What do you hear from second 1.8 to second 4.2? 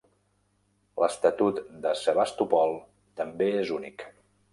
de Sevastopol també és únic.